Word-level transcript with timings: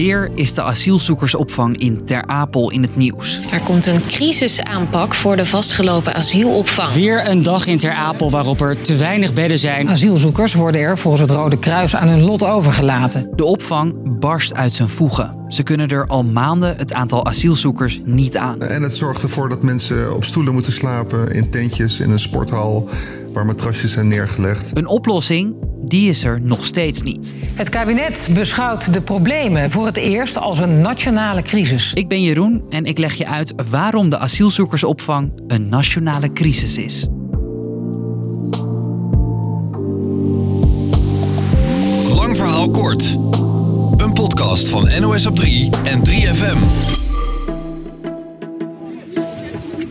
Alweer 0.00 0.30
is 0.34 0.54
de 0.54 0.62
asielzoekersopvang 0.62 1.76
in 1.76 2.04
Ter 2.04 2.26
Apel 2.26 2.70
in 2.70 2.82
het 2.82 2.96
nieuws. 2.96 3.40
Er 3.50 3.60
komt 3.60 3.86
een 3.86 4.06
crisisaanpak 4.06 5.14
voor 5.14 5.36
de 5.36 5.46
vastgelopen 5.46 6.14
asielopvang. 6.14 6.92
Weer 6.92 7.28
een 7.28 7.42
dag 7.42 7.66
in 7.66 7.78
Ter 7.78 7.92
Apel 7.92 8.30
waarop 8.30 8.60
er 8.60 8.80
te 8.80 8.96
weinig 8.96 9.32
bedden 9.32 9.58
zijn. 9.58 9.88
Asielzoekers 9.88 10.54
worden 10.54 10.80
er 10.80 10.98
volgens 10.98 11.22
het 11.22 11.30
Rode 11.30 11.58
Kruis 11.58 11.96
aan 11.96 12.08
hun 12.08 12.22
lot 12.22 12.44
overgelaten. 12.44 13.30
De 13.36 13.44
opvang 13.44 14.18
barst 14.18 14.54
uit 14.54 14.72
zijn 14.72 14.88
voegen. 14.88 15.36
Ze 15.48 15.62
kunnen 15.62 15.88
er 15.88 16.06
al 16.06 16.24
maanden 16.24 16.76
het 16.76 16.92
aantal 16.92 17.26
asielzoekers 17.26 18.00
niet 18.04 18.36
aan. 18.36 18.60
En 18.60 18.82
het 18.82 18.94
zorgt 18.94 19.22
ervoor 19.22 19.48
dat 19.48 19.62
mensen 19.62 20.14
op 20.14 20.24
stoelen 20.24 20.52
moeten 20.52 20.72
slapen, 20.72 21.32
in 21.32 21.50
tentjes, 21.50 22.00
in 22.00 22.10
een 22.10 22.20
sporthal, 22.20 22.88
waar 23.32 23.46
matrasjes 23.46 23.92
zijn 23.92 24.08
neergelegd. 24.08 24.70
Een 24.74 24.86
oplossing, 24.86 25.54
die 25.82 26.08
is 26.08 26.24
er 26.24 26.40
nog 26.40 26.64
steeds 26.64 27.02
niet. 27.02 27.36
Het 27.54 27.68
kabinet 27.68 28.28
beschouwt 28.34 28.92
de 28.92 29.02
problemen 29.02 29.70
voor 29.70 29.86
het 29.86 29.96
eerst 29.96 30.38
als 30.38 30.58
een 30.58 30.80
nationale 30.80 31.42
crisis. 31.42 31.92
Ik 31.94 32.08
ben 32.08 32.22
Jeroen 32.22 32.64
en 32.70 32.84
ik 32.84 32.98
leg 32.98 33.14
je 33.14 33.26
uit 33.26 33.54
waarom 33.70 34.10
de 34.10 34.18
asielzoekersopvang 34.18 35.32
een 35.46 35.68
nationale 35.68 36.32
crisis 36.32 36.78
is. 36.78 37.06
Lang 42.14 42.36
verhaal 42.36 42.70
kort. 42.70 43.16
Een 43.96 44.12
podcast 44.12 44.68
van 44.68 45.00
NOS 45.00 45.26
op 45.26 45.36
3 45.36 45.70
en 45.84 46.02
3FM. 46.08 46.58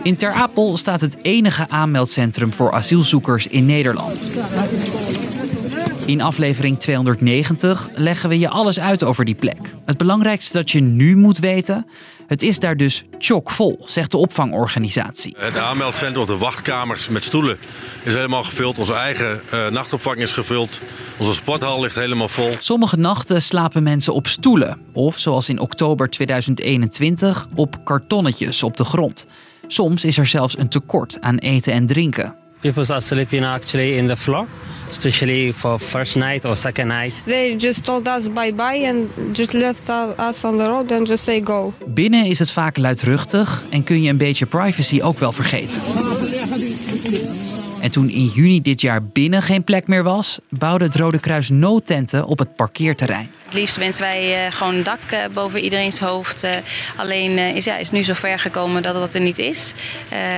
In 0.04 0.16
Ter 0.16 0.32
Apel 0.32 0.78
staat 0.78 1.02
het 1.02 1.18
enige 1.22 1.70
aanmeldcentrum 1.70 2.54
voor 2.54 2.72
asielzoekers 2.72 3.48
in 3.48 3.66
Nederland. 3.66 4.30
In 6.10 6.22
aflevering 6.22 6.80
290 6.80 7.90
leggen 7.96 8.30
we 8.30 8.40
je 8.40 8.50
alles 8.50 8.80
uit 8.80 9.04
over 9.04 9.26
die 9.26 9.36
plek. 9.36 9.58
Het 9.86 9.98
belangrijkste 9.98 10.54
dat 10.54 10.72
je 10.72 10.80
nu 10.82 11.16
moet 11.16 11.40
weten: 11.40 11.86
het 12.28 12.42
is 12.42 12.60
daar 12.60 12.78
dus 12.78 13.04
chockvol, 13.20 13.82
zegt 13.86 14.12
de 14.12 14.18
opvangorganisatie. 14.18 15.36
Het 15.38 15.58
aanmeldcentrum, 15.58 16.22
of 16.22 16.28
de 16.28 16.38
wachtkamers 16.38 17.10
met 17.10 17.24
stoelen, 17.24 17.58
is 18.04 18.14
helemaal 18.14 18.44
gevuld. 18.44 18.78
Onze 18.78 18.94
eigen 18.94 19.42
uh, 19.54 19.68
nachtopvang 19.68 20.18
is 20.18 20.34
gevuld. 20.34 20.82
Onze 21.18 21.34
sporthal 21.34 21.82
ligt 21.82 21.96
helemaal 21.96 22.30
vol. 22.30 22.52
Sommige 22.60 22.98
nachten 22.98 23.42
slapen 23.42 23.84
mensen 23.84 24.14
op 24.14 24.28
stoelen. 24.28 24.78
Of 24.94 25.20
zoals 25.20 25.50
in 25.50 25.60
oktober 25.60 26.10
2021 26.10 27.48
op 27.56 27.76
kartonnetjes 27.84 28.64
op 28.64 28.78
de 28.78 28.86
grond. 28.86 29.28
Soms 29.68 30.04
is 30.04 30.18
er 30.18 30.26
zelfs 30.26 30.58
een 30.58 30.70
tekort 30.70 31.18
aan 31.22 31.38
eten 31.38 31.74
en 31.74 31.86
drinken. 31.86 32.36
People 32.62 32.84
are 32.90 33.02
sleeping 33.02 33.46
actually 33.46 33.98
in 33.98 34.08
the 34.08 34.18
floor, 34.18 34.46
especially 34.90 35.54
for 35.54 35.80
first 35.80 36.16
night 36.16 36.46
or 36.46 36.56
second 36.58 36.88
night. 36.88 37.14
They 37.26 37.56
just 37.58 37.86
told 37.86 38.08
us 38.08 38.28
bye 38.28 38.54
bye 38.54 38.86
and 38.88 39.10
just 39.36 39.54
left 39.54 39.90
us 39.90 40.44
on 40.44 40.58
the 40.58 40.68
road 40.68 40.92
and 40.92 41.08
just 41.08 41.24
say 41.24 41.42
go. 41.42 41.74
Binnen 41.88 42.26
is 42.26 42.40
het 42.40 42.52
vaak 42.52 42.78
luidruchtig 42.78 43.64
en 43.70 43.84
kun 43.84 44.02
je 44.02 44.10
een 44.10 44.18
beetje 44.18 44.46
privacy 44.46 45.02
ook 45.02 45.20
wel 45.20 45.32
vergeten. 45.32 45.82
En 47.80 47.92
toen 47.92 48.10
in 48.10 48.26
juni 48.26 48.62
dit 48.62 48.82
jaar 48.82 49.04
binnen 49.04 49.42
geen 49.42 49.64
plek 49.64 49.88
meer 49.88 50.04
was, 50.04 50.40
bouwde 50.50 50.86
het 50.86 50.96
Rode 50.96 51.20
Kruis 51.20 51.50
noodtenten 51.50 52.26
op 52.26 52.40
het 52.40 52.56
parkeerterrein. 52.56 53.30
Het 53.46 53.54
liefst 53.54 53.78
wensen 53.78 54.02
wij 54.02 54.46
uh, 54.46 54.52
gewoon 54.52 54.76
een 54.76 54.84
dak 54.84 55.00
uh, 55.14 55.20
boven 55.34 55.60
iedereen's 55.60 56.00
hoofd. 56.00 56.44
Uh, 56.44 56.52
alleen 56.96 57.38
is, 57.38 57.66
ja, 57.66 57.78
is 57.78 57.92
nu 57.92 58.02
zo 58.02 58.14
ver 58.14 58.40
gekomen 58.40 58.84
dat 58.84 58.94
dat 58.94 59.14
er 59.14 59.22
niet 59.22 59.38
is. 59.38 59.74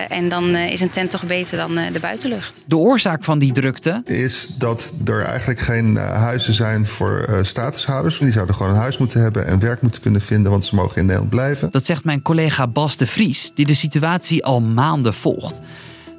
en 0.10 0.30
dan 0.30 0.56
is 0.56 0.82
een 0.82 0.90
tent 0.90 1.12
toch 1.12 1.26
beter 1.26 1.58
dan 1.58 1.76
de 1.94 2.00
buitenlucht. 2.00 2.64
De 2.68 2.78
oorzaak 2.78 3.24
van 3.24 3.40
die 3.40 3.52
drukte 3.52 4.02
is 4.06 4.48
dat 4.58 4.94
er 5.06 5.24
eigenlijk 5.24 5.60
geen 5.60 5.96
huizen 5.98 6.54
zijn 6.54 6.86
voor 6.86 7.40
statushouders. 7.42 8.18
Die 8.18 8.32
zouden 8.32 8.56
gewoon 8.56 8.72
een 8.72 8.78
huis 8.78 8.98
moeten 8.98 9.22
hebben 9.22 9.48
en 9.48 9.60
werk 9.60 9.82
moeten 9.82 10.02
kunnen 10.02 10.22
vinden, 10.22 10.52
want 10.52 10.66
ze 10.66 10.76
mogen 10.76 10.96
in 10.96 11.06
Nederland 11.06 11.30
blijven. 11.30 11.72
Dat 11.72 11.86
zegt 11.86 12.04
mijn 12.04 12.22
collega 12.22 12.68
Bas 12.68 12.98
de 12.98 13.08
Vries, 13.08 13.52
die 13.56 13.66
de 13.66 13.74
situatie 13.74 14.46
al 14.46 14.62
maanden 14.62 15.14
volgt. 15.14 15.62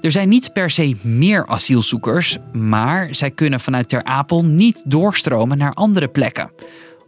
Er 0.03 0.11
zijn 0.11 0.29
niet 0.29 0.53
per 0.53 0.71
se 0.71 0.97
meer 1.01 1.47
asielzoekers, 1.47 2.39
maar 2.53 3.15
zij 3.15 3.31
kunnen 3.31 3.61
vanuit 3.61 3.89
Ter 3.89 4.05
Apel 4.05 4.45
niet 4.45 4.83
doorstromen 4.87 5.59
naar 5.59 5.73
andere 5.73 6.09
plekken. 6.09 6.51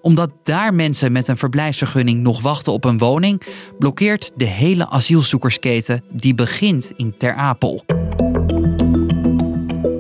Omdat 0.01 0.31
daar 0.43 0.75
mensen 0.75 1.13
met 1.13 1.29
een 1.29 1.37
verblijfsvergunning 1.37 2.23
nog 2.23 2.43
wachten 2.43 2.73
op 2.73 2.85
een 2.85 2.99
woning, 2.99 3.43
blokkeert 3.79 4.33
de 4.37 4.45
hele 4.45 4.89
asielzoekersketen 4.89 6.05
die 6.11 6.35
begint 6.35 6.93
in 6.97 7.15
Ter 7.19 7.35
Apel. 7.35 7.85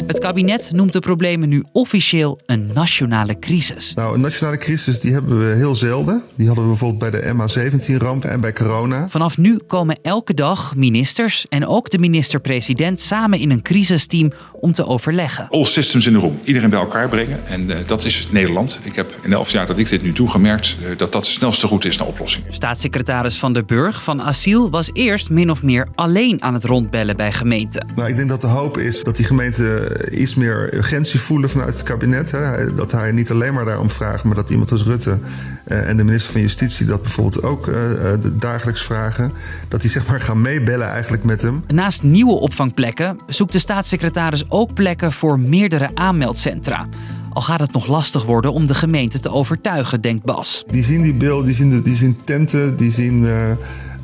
Het 0.07 0.19
kabinet 0.19 0.71
noemt 0.73 0.93
de 0.93 0.99
problemen 0.99 1.49
nu 1.49 1.65
officieel 1.73 2.39
een 2.47 2.71
nationale 2.75 3.39
crisis. 3.39 3.95
Nou, 3.95 4.15
een 4.15 4.21
nationale 4.21 4.59
crisis 4.59 5.01
die 5.01 5.13
hebben 5.13 5.39
we 5.39 5.55
heel 5.55 5.77
zelden. 5.77 6.23
Die 6.35 6.47
hadden 6.47 6.65
we 6.65 6.71
bijvoorbeeld 6.71 7.11
bij 7.11 7.21
de 7.21 7.35
MH17-ramp 7.35 8.25
en 8.25 8.41
bij 8.41 8.53
corona. 8.53 9.09
Vanaf 9.09 9.37
nu 9.37 9.59
komen 9.67 9.99
elke 10.03 10.35
dag 10.35 10.77
ministers 10.77 11.47
en 11.49 11.67
ook 11.67 11.91
de 11.91 11.99
minister-president 11.99 13.01
samen 13.01 13.39
in 13.39 13.51
een 13.51 13.63
crisisteam 13.63 14.33
om 14.53 14.73
te 14.73 14.87
overleggen. 14.87 15.47
All 15.51 15.65
systems 15.65 16.07
in 16.07 16.13
the 16.13 16.19
room. 16.19 16.39
Iedereen 16.45 16.71
bij 16.71 16.79
elkaar 16.79 17.09
brengen. 17.09 17.47
En 17.47 17.61
uh, 17.71 17.77
dat 17.87 18.05
is 18.05 18.29
Nederland. 18.31 18.81
Ik 18.83 18.95
heb 18.95 19.19
in 19.23 19.31
de 19.31 19.37
elf 19.37 19.51
jaar 19.51 19.67
dat 19.67 19.79
ik 19.79 19.89
dit 19.89 20.03
nu 20.03 20.13
doe 20.13 20.31
gemerkt 20.31 20.77
uh, 20.83 20.99
dat 20.99 21.13
dat 21.13 21.25
de 21.25 21.31
snelste 21.31 21.67
route 21.67 21.89
is 21.89 21.97
naar 21.97 22.07
oplossing. 22.07 22.45
Staatssecretaris 22.51 23.39
Van 23.39 23.53
der 23.53 23.65
Burg 23.65 24.03
van 24.03 24.23
Asiel 24.23 24.71
was 24.71 24.91
eerst 24.93 25.31
min 25.31 25.51
of 25.51 25.63
meer 25.63 25.89
alleen 25.95 26.43
aan 26.43 26.55
het 26.55 26.65
rondbellen 26.65 27.17
bij 27.17 27.33
gemeenten. 27.33 27.87
Nou, 27.95 28.09
ik 28.09 28.17
denk 28.17 28.29
dat 28.29 28.41
de 28.41 28.47
hoop 28.47 28.79
is 28.79 29.03
dat 29.03 29.17
die 29.17 29.27
gemeenten 29.27 29.94
iets 30.11 30.35
meer 30.35 30.75
urgentie 30.75 31.21
voelen 31.21 31.51
vanuit 31.51 31.75
het 31.75 31.83
kabinet. 31.83 32.31
Hè. 32.31 32.75
Dat 32.75 32.93
hij 32.93 33.13
niet 33.13 33.31
alleen 33.31 33.55
maar 33.55 33.65
daarom 33.65 33.91
vraagt, 33.91 34.25
maar 34.25 34.35
dat 34.35 34.51
iemand 34.51 34.73
als 34.73 34.83
Rutte 34.83 35.19
uh, 35.69 35.89
en 35.89 35.97
de 35.97 36.05
minister 36.05 36.33
van 36.33 36.41
Justitie 36.41 36.87
dat 36.87 37.03
bijvoorbeeld 37.03 37.43
ook 37.43 37.67
uh, 37.67 37.75
dagelijks 38.33 38.83
vragen. 38.83 39.33
Dat 39.69 39.81
die 39.81 39.91
zeg 39.91 40.07
maar 40.07 40.21
gaan 40.21 40.41
meebellen 40.41 40.89
eigenlijk 40.89 41.25
met 41.25 41.43
hem. 41.43 41.65
Naast 41.67 42.03
nieuwe 42.03 42.35
opvangplekken 42.35 43.19
zoekt 43.27 43.53
de 43.53 43.59
staatssecretaris 43.59 44.51
ook 44.51 44.75
plekken 44.75 45.13
voor 45.13 45.41
meerdere 45.41 45.91
aanmeldcentra. 45.95 46.89
Al 47.33 47.43
gaat 47.43 47.61
het 47.61 47.73
nog 47.73 47.87
lastig 47.87 48.25
worden 48.25 48.53
om 48.53 48.67
de 48.67 48.75
gemeente 48.75 49.21
te 49.21 49.31
overtuigen, 49.31 50.01
denkt 50.01 50.25
Bas. 50.25 50.65
Die 50.71 50.85
zien 50.85 51.03
die 51.03 51.15
beeld, 51.15 51.45
die 51.45 51.55
zien, 51.55 51.71
de, 51.71 51.83
die 51.83 51.97
zien 51.97 52.19
tenten, 52.25 52.77
die 52.77 52.91
zien 52.91 53.23
uh, 53.23 53.31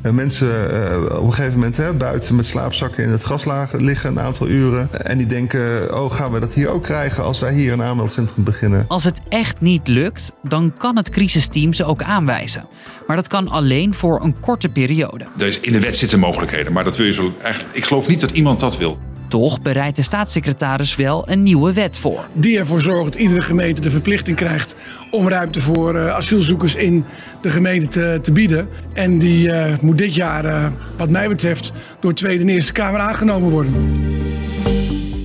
mensen 0.01 0.47
uh, 0.47 1.17
op 1.17 1.25
een 1.25 1.33
gegeven 1.33 1.59
moment 1.59 1.77
hè, 1.77 1.93
buiten 1.93 2.35
met 2.35 2.45
slaapzakken 2.45 3.03
in 3.03 3.09
het 3.09 3.23
gras 3.23 3.45
liggen 3.71 4.09
een 4.09 4.19
aantal 4.19 4.47
uren. 4.47 4.89
En 4.91 5.17
die 5.17 5.27
denken, 5.27 5.97
oh 5.97 6.11
gaan 6.11 6.31
we 6.31 6.39
dat 6.39 6.53
hier 6.53 6.69
ook 6.69 6.83
krijgen 6.83 7.23
als 7.23 7.39
wij 7.39 7.53
hier 7.53 7.71
een 7.71 7.83
aanmeldcentrum 7.83 8.43
beginnen. 8.43 8.85
Als 8.87 9.03
het 9.03 9.19
echt 9.29 9.61
niet 9.61 9.87
lukt, 9.87 10.31
dan 10.43 10.73
kan 10.77 10.97
het 10.97 11.09
crisisteam 11.09 11.73
ze 11.73 11.85
ook 11.85 12.03
aanwijzen. 12.03 12.67
Maar 13.07 13.15
dat 13.15 13.27
kan 13.27 13.47
alleen 13.47 13.93
voor 13.93 14.23
een 14.23 14.39
korte 14.39 14.69
periode. 14.69 15.25
In 15.61 15.71
de 15.71 15.79
wet 15.79 15.97
zitten 15.97 16.19
mogelijkheden, 16.19 16.73
maar 16.73 16.83
dat 16.83 16.97
wil 16.97 17.05
je 17.05 17.13
zo 17.13 17.33
eigenlijk. 17.41 17.75
Ik 17.75 17.85
geloof 17.85 18.07
niet 18.07 18.19
dat 18.19 18.31
iemand 18.31 18.59
dat 18.59 18.77
wil. 18.77 18.99
Toch 19.31 19.61
bereidt 19.61 19.95
de 19.95 20.01
staatssecretaris 20.01 20.95
wel 20.95 21.29
een 21.29 21.43
nieuwe 21.43 21.73
wet 21.73 21.97
voor. 21.97 22.27
Die 22.33 22.57
ervoor 22.57 22.81
zorgt 22.81 23.03
dat 23.03 23.15
iedere 23.15 23.41
gemeente 23.41 23.81
de 23.81 23.91
verplichting 23.91 24.37
krijgt 24.37 24.75
om 25.11 25.29
ruimte 25.29 25.61
voor 25.61 25.95
uh, 25.95 26.09
asielzoekers 26.09 26.75
in 26.75 27.05
de 27.41 27.49
gemeente 27.49 27.87
te, 27.87 28.19
te 28.21 28.31
bieden. 28.31 28.69
En 28.93 29.17
die 29.17 29.47
uh, 29.47 29.77
moet 29.81 29.97
dit 29.97 30.15
jaar, 30.15 30.45
uh, 30.45 30.67
wat 30.97 31.09
mij 31.09 31.27
betreft, 31.27 31.71
door 31.99 32.09
de 32.11 32.17
Tweede 32.17 32.43
en 32.43 32.49
Eerste 32.49 32.71
Kamer 32.71 32.99
aangenomen 32.99 33.49
worden. 33.49 33.73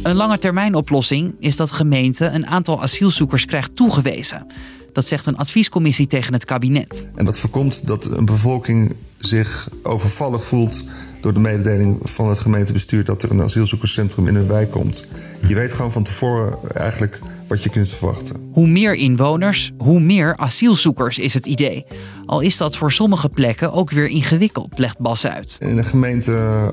Een 0.03 0.17
lange 0.17 0.39
termijn 0.39 0.75
oplossing 0.75 1.35
is 1.39 1.57
dat 1.57 1.73
gemeente 1.73 2.27
een 2.27 2.47
aantal 2.47 2.83
asielzoekers 2.83 3.45
krijgt 3.45 3.77
toegewezen. 3.77 4.47
Dat 4.93 5.05
zegt 5.05 5.27
een 5.27 5.37
adviescommissie 5.37 6.07
tegen 6.07 6.33
het 6.33 6.45
kabinet. 6.45 7.07
En 7.15 7.25
dat 7.25 7.39
voorkomt 7.39 7.87
dat 7.87 8.05
een 8.05 8.25
bevolking 8.25 8.95
zich 9.19 9.69
overvallen 9.83 10.41
voelt 10.41 10.85
door 11.21 11.33
de 11.33 11.41
mededeling 11.41 11.99
van 12.03 12.29
het 12.29 12.39
gemeentebestuur 12.39 13.05
dat 13.05 13.23
er 13.23 13.31
een 13.31 13.43
asielzoekerscentrum 13.43 14.29
in 14.29 14.35
hun 14.35 14.47
wijk 14.47 14.71
komt. 14.71 15.09
Je 15.49 15.55
weet 15.55 15.73
gewoon 15.73 15.93
van 15.93 16.03
tevoren 16.03 16.59
eigenlijk 16.75 17.21
wat 17.49 17.63
je 17.63 17.69
kunt 17.69 17.89
verwachten. 17.89 18.51
Hoe 18.53 18.67
meer 18.67 18.95
inwoners, 18.95 19.73
hoe 19.79 20.01
meer 20.01 20.37
asielzoekers 20.37 21.19
is 21.19 21.35
het 21.35 21.47
idee. 21.47 21.87
Al 22.27 22.41
is 22.41 22.57
dat 22.57 22.77
voor 22.77 22.93
sommige 22.93 23.29
plekken 23.29 23.73
ook 23.73 23.91
weer 23.91 24.07
ingewikkeld, 24.07 24.79
legt 24.79 24.99
Bas 24.99 25.27
uit. 25.27 25.57
In 25.59 25.79
een 25.79 25.85
gemeente 25.85 26.33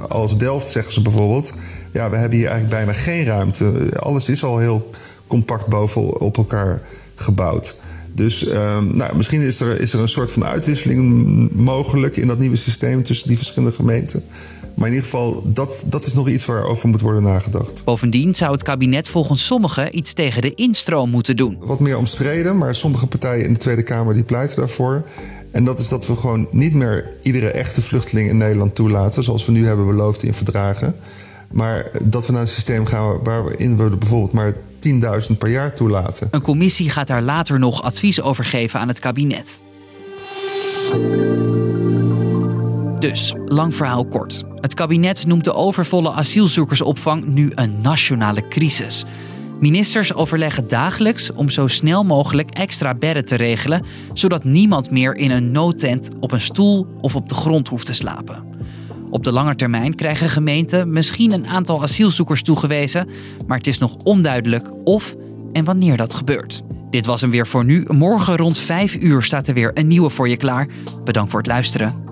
als 0.09 0.37
Delft 0.37 0.71
zeggen 0.71 0.93
ze 0.93 1.01
bijvoorbeeld: 1.01 1.53
ja, 1.91 2.09
we 2.09 2.15
hebben 2.15 2.37
hier 2.37 2.47
eigenlijk 2.47 2.85
bijna 2.85 2.99
geen 2.99 3.25
ruimte. 3.25 3.91
Alles 3.99 4.29
is 4.29 4.43
al 4.43 4.57
heel 4.57 4.89
compact 5.27 5.67
boven 5.67 6.19
op 6.21 6.37
elkaar 6.37 6.81
gebouwd. 7.15 7.75
Dus 8.13 8.47
um, 8.47 8.97
nou, 8.97 9.15
misschien 9.15 9.41
is 9.41 9.59
er, 9.59 9.79
is 9.79 9.93
er 9.93 9.99
een 9.99 10.07
soort 10.07 10.31
van 10.31 10.45
uitwisseling 10.45 11.51
mogelijk 11.51 12.17
in 12.17 12.27
dat 12.27 12.39
nieuwe 12.39 12.55
systeem 12.55 13.03
tussen 13.03 13.27
die 13.27 13.37
verschillende 13.37 13.75
gemeenten. 13.75 14.23
Maar 14.75 14.87
in 14.87 14.93
ieder 14.93 15.09
geval, 15.09 15.43
dat, 15.45 15.83
dat 15.85 16.05
is 16.05 16.13
nog 16.13 16.29
iets 16.29 16.45
waarover 16.45 16.89
moet 16.89 17.01
worden 17.01 17.23
nagedacht. 17.23 17.81
Bovendien 17.85 18.35
zou 18.35 18.51
het 18.51 18.63
kabinet 18.63 19.09
volgens 19.09 19.45
sommigen 19.45 19.97
iets 19.97 20.13
tegen 20.13 20.41
de 20.41 20.53
instroom 20.53 21.09
moeten 21.09 21.35
doen. 21.35 21.57
Wat 21.59 21.79
meer 21.79 21.97
omstreden, 21.97 22.57
maar 22.57 22.75
sommige 22.75 23.07
partijen 23.07 23.45
in 23.45 23.53
de 23.53 23.59
Tweede 23.59 23.83
Kamer 23.83 24.13
die 24.13 24.23
pleiten 24.23 24.57
daarvoor. 24.57 25.05
En 25.51 25.63
dat 25.63 25.79
is 25.79 25.87
dat 25.87 26.07
we 26.07 26.15
gewoon 26.15 26.47
niet 26.51 26.73
meer 26.73 27.13
iedere 27.21 27.51
echte 27.51 27.81
vluchteling 27.81 28.29
in 28.29 28.37
Nederland 28.37 28.75
toelaten, 28.75 29.23
zoals 29.23 29.45
we 29.45 29.51
nu 29.51 29.65
hebben 29.65 29.87
beloofd 29.87 30.23
in 30.23 30.33
verdragen. 30.33 30.95
Maar 31.51 31.91
dat 32.03 32.25
we 32.25 32.31
naar 32.31 32.41
een 32.41 32.47
systeem 32.47 32.85
gaan 32.85 33.19
waarin 33.23 33.77
we 33.77 33.97
bijvoorbeeld 33.97 34.31
maar 34.31 34.53
10.000 35.29 35.37
per 35.37 35.49
jaar 35.49 35.75
toelaten. 35.75 36.27
Een 36.31 36.41
commissie 36.41 36.89
gaat 36.89 37.07
daar 37.07 37.21
later 37.21 37.59
nog 37.59 37.81
advies 37.81 38.21
over 38.21 38.45
geven 38.45 38.79
aan 38.79 38.87
het 38.87 38.99
kabinet. 38.99 39.59
Dus, 42.99 43.33
lang 43.45 43.75
verhaal 43.75 44.05
kort. 44.05 44.43
Het 44.55 44.73
kabinet 44.73 45.25
noemt 45.25 45.43
de 45.43 45.53
overvolle 45.53 46.11
asielzoekersopvang 46.11 47.25
nu 47.25 47.51
een 47.55 47.81
nationale 47.81 48.47
crisis. 48.47 49.05
Ministers 49.59 50.13
overleggen 50.13 50.67
dagelijks 50.67 51.31
om 51.31 51.49
zo 51.49 51.67
snel 51.67 52.03
mogelijk 52.03 52.49
extra 52.49 52.95
bedden 52.95 53.25
te 53.25 53.35
regelen, 53.35 53.85
zodat 54.13 54.43
niemand 54.43 54.89
meer 54.89 55.15
in 55.15 55.31
een 55.31 55.51
noodtent 55.51 56.09
op 56.19 56.31
een 56.31 56.41
stoel 56.41 56.87
of 57.01 57.15
op 57.15 57.29
de 57.29 57.35
grond 57.35 57.67
hoeft 57.67 57.85
te 57.85 57.93
slapen. 57.93 58.43
Op 59.13 59.23
de 59.23 59.31
lange 59.31 59.55
termijn 59.55 59.95
krijgen 59.95 60.29
gemeenten 60.29 60.91
misschien 60.91 61.31
een 61.31 61.47
aantal 61.47 61.81
asielzoekers 61.81 62.41
toegewezen, 62.41 63.07
maar 63.47 63.57
het 63.57 63.67
is 63.67 63.77
nog 63.77 63.95
onduidelijk 64.03 64.85
of 64.85 65.15
en 65.51 65.63
wanneer 65.63 65.97
dat 65.97 66.15
gebeurt. 66.15 66.61
Dit 66.89 67.05
was 67.05 67.21
hem 67.21 67.29
weer 67.29 67.47
voor 67.47 67.65
nu. 67.65 67.85
Morgen 67.87 68.37
rond 68.37 68.57
5 68.57 68.95
uur 68.95 69.21
staat 69.21 69.47
er 69.47 69.53
weer 69.53 69.71
een 69.73 69.87
nieuwe 69.87 70.09
voor 70.09 70.29
je 70.29 70.37
klaar. 70.37 70.67
Bedankt 71.03 71.31
voor 71.31 71.39
het 71.39 71.49
luisteren. 71.49 72.02